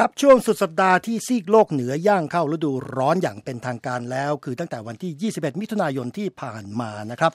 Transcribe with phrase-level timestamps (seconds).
[0.00, 7.32] ครับช่วงสุดสัปดาห์ที่ซีกโลกเหนือย่างเข้าฤดูร้อนอย่างเป็นทางการแล้ว คือตั้งแต่วันที่ 21 มิถุนายนที่ผ่านมานะครับ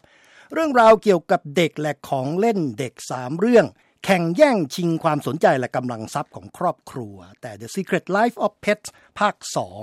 [0.54, 3.66] เรื่องราวเกี่ยวกับเด็กและของเล่นเด็ก 3 เรื่อง
[4.06, 8.90] แข่งแย่งชิงความสนใจและกำลังทรัพย์ของครอบครัว แต่ The Secret Life of Pets
[9.20, 9.36] ภาค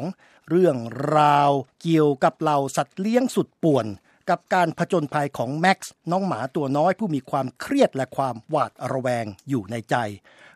[0.03, 0.77] 2 เรื่อง
[1.19, 1.51] ราว
[1.83, 3.87] เกี่ยวกับเหล่าสัตว์เลี้ยงสุดป่วน
[4.31, 9.97] กับการผจญภัยของแม็กซ์น้องหมาตัวน้อยผู้มีความเครียดและความหวาดระแวงอยู่ในใจ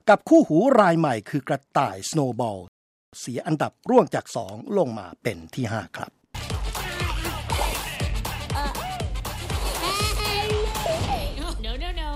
[0.08, 2.60] กับคู่หูรายใหม่คือกระต่ายสโนว์บอล
[3.18, 6.10] เสียอันดับร่วงจาก 2 ลงมาเป็นที่ 5 ครับ
[11.66, 12.10] No, no, no.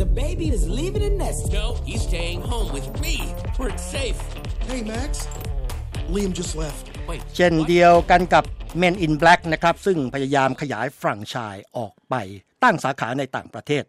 [0.00, 1.42] The baby is leaving the nest.
[1.58, 3.14] No, he's staying home with me.
[3.56, 4.18] Where it's safe.
[4.68, 5.10] Hey, Max.
[6.14, 6.84] Liam just left.
[7.08, 7.20] Wait.
[7.36, 8.44] เช่นเดียวกันกับ
[8.80, 12.14] Men in Black นะครับซึ่งพยายามขยายแฟรนไชส์ออกไป
[12.62, 13.84] ตั้งสาขาในต่างประเทศ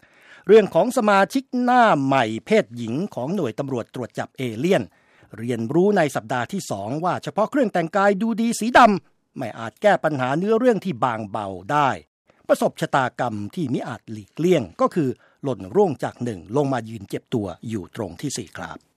[0.48, 4.84] เรื่องของสมาชิกหน้าใหม่เพศหญิงของหน่วยตำรวจตรวจจับเอเลี่ยน
[5.38, 11.90] เรียนรู้ในสัปดาห์ที่2ว่าเฉพาะเครื่องแต่งกายดูดีสีดำไม่อาจแก้ปัญหาเนื้อเรื่องที่บางเบาได้
[12.48, 15.10] ประสบชะตากรรมที่มิอาจหลีกเลี่ยงก็คือ
[15.44, 18.93] หล่นร่วงจากหนึ่งลงมายืนเจ็บตัวอยู่ตรงที่สี่ครับ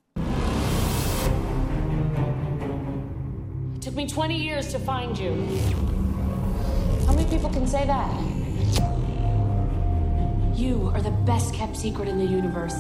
[3.96, 5.32] me 20 years to find you.
[7.06, 8.10] How many people can say that?
[10.54, 12.74] You are the best kept secret in the universe.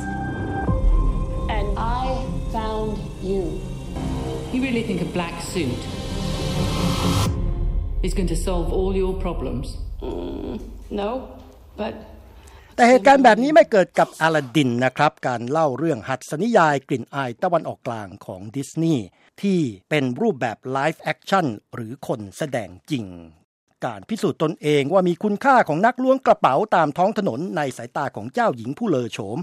[1.48, 2.22] And I
[2.52, 3.60] found you.
[4.52, 5.78] You really think a black suit
[8.02, 9.78] is going to solve all your problems?
[10.02, 11.40] Mm, no,
[11.78, 11.94] but
[12.76, 19.04] แต่เหตุการณ์แบบนี้ไม่เกิดกับอลาดินนะครับ การเล่าเรื่องหัตถนิยายกลิ่นอายตะวันออกกลางของดิสนีย์
[19.42, 19.60] ที่
[19.90, 23.04] เป็นรูปแบบ live action หรือคนแสดงจริง
[23.84, 29.38] การพิสูจน์ตนเองว่ามีคุณค่าของนักล้วงกระเป๋าตามท้องถนนในสายตาของเจ้าหญิงผู้เลอโฉม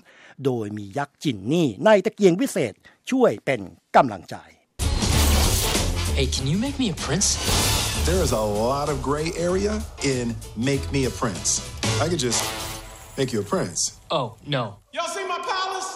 [0.46, 2.74] โดยมียักษ์จินนี่ในตะเกียงวิเศษ
[3.12, 3.62] ช่วยเป็น
[3.96, 4.36] กำลังใจ
[6.18, 7.28] Hey, can you make me a prince?
[8.10, 9.74] There is a lot of gray area
[10.14, 10.26] in
[10.70, 11.50] Make Me a Prince.
[12.04, 12.42] I could just
[13.18, 13.82] make you a prince.
[14.10, 14.64] Oh, no.
[14.96, 15.90] Y'all see my palace?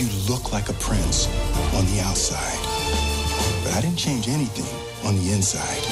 [0.00, 1.18] You look like a prince
[1.76, 2.60] on the outside,
[3.62, 4.70] but I didn't change anything
[5.06, 5.82] on the inside.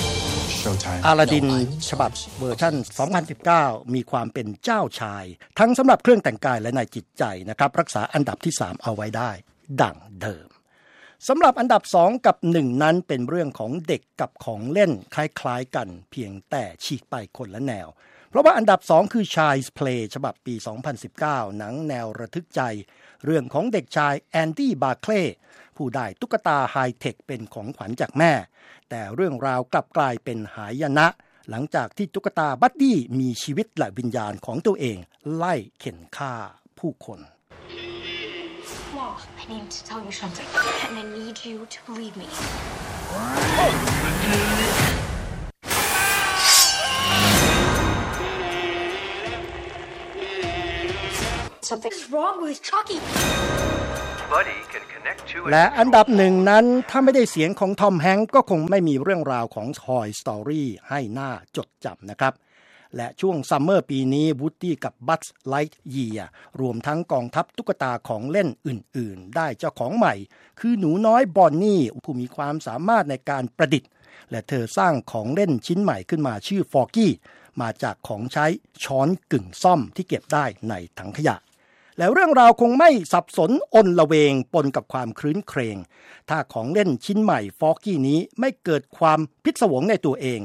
[0.60, 1.00] Showtime.
[1.06, 1.46] อาลาดิน
[1.90, 2.74] ฉบับเวอร์ชัน
[3.54, 5.24] 2019 มีความเป็นเจ้าชาย
[5.58, 9.30] ทั้งสำหรับเครื่องแต่งกายและในจิตใจนะครับ รักษาอันดับที่ 3 เอาไว้ได้
[9.82, 10.48] ดั่งเดิม
[11.28, 17.88] สำหรับอันดับ 2 กับ 1 นั้นเป็นเรื่องของเด็กกับของเล่นคล้ายๆกัน เพียงแต่ฉีกไปคนละแนว
[18.30, 20.54] เพราะว่าอันดับ 2 คือ Child's Play ฉบับปี
[21.06, 22.60] 2019 หนังแนวระทึกใจ
[23.24, 25.34] เรื่องของเด็กชายแอนดี้บาร์เคลย์
[25.76, 28.32] ผู้ได้ตุ๊กตาไฮเทคเป็นของขวัญจากแม่
[28.90, 31.06] แต่เรื่องราวกลับกลายเป็นหายนะ
[31.50, 34.98] หลังจากที่ตุ๊กตาบัดดี้มีชีวิตและวิญญาณของตัวเอง
[35.34, 36.34] ไล่เข่นฆ่า
[36.78, 37.20] ผู้คน
[38.96, 40.48] Mom, I need to tell you something,
[40.86, 42.28] and I need you to believe me.
[51.70, 52.98] Something's wrong with Chucky.
[54.32, 62.34] Buddy can connect to และอันดับหนึ่งนั้นถ้าไม่ได้เสียงของทอมแฮงก์ก็คงไม่มีเรื่องราวของ Toy Story ให้น่าจดจำนะครับ
[62.96, 66.20] และช่วงซัมเมอร์ปีนี้วูดดี้กับบัซ ไลท์เยียร์
[66.60, 70.14] รวมทั้งกองทัพตุ๊กตาของเล่นอื่น ๆ ได้เจ้าของใหม่
[70.60, 73.90] คือหนูน้อยบอนนี่ผู้มีความสามารถในการประดิษฐ์
[74.30, 77.12] และเธอสร้างของเล่นชิ้นใหม่ขึ้นมาชื่อฟอร์กี้
[77.60, 78.46] มาจากของใช้
[78.84, 81.36] ช้อนกึ่งซ่อมที่เก็บได้ในถังขยะ
[82.00, 85.76] แล้วเรื่องราวคงไม่สับสนอนละเวงปนกับความคลื้นเครง
[86.28, 90.40] ถ้าของเล่นชิ้นใหม่ฟอกกี้นี้ไม่เกิดความพิศวงในตัวเอง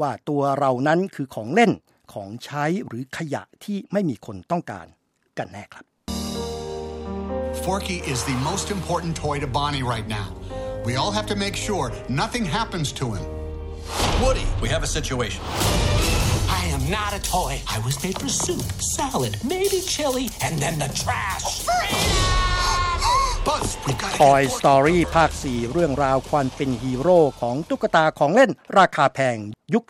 [0.00, 1.72] ว่าตัวเรานั้นคือของเล่น
[2.12, 4.86] ของใช้หรือขยะที่ไม่มีคนต้องการ
[5.38, 5.84] กันแน่ครับ
[7.66, 10.28] Forky is the most important toy to Bonnie right now.
[10.86, 11.86] We all have to make sure
[12.22, 13.24] nothing happens to him.
[14.22, 15.42] Woody, we have a situation.
[16.86, 17.60] I am not a toy.
[17.66, 18.62] I was made for soup,
[18.96, 21.66] salad, maybe chili, and then the trash.
[23.44, 24.58] Buzz, we gotta Toy get Forky.
[24.58, 29.36] Story ภาค 4 เรื่องราวความเป็นฮีโร่ของตุ๊กตาของเล่น ราคาแพง
[29.74, 29.84] ยุค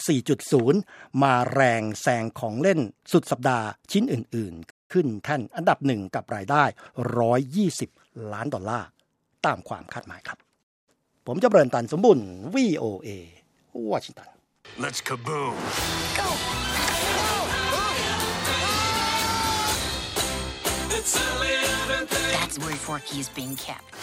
[0.59, 2.81] 4.0 มาแรงแซงของเล่น
[3.13, 6.65] สุดสัปดาห์ชิ้นอื่น ๆ ขึ้นแท่นอันดับหนึ่งกับรายได้
[7.47, 8.89] 120 ล้านดอลลาร์
[9.47, 10.39] ตามความคาดหมายครับ
[11.27, 12.19] ผมจะเบินตันสมบุญ
[12.55, 13.09] VOA
[13.93, 14.29] วอชิงตัน
[14.83, 15.57] Let's kaboom.
[22.59, 23.96] Where Forky is being kept.